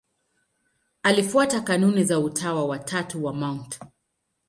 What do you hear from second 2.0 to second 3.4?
za Utawa wa Tatu wa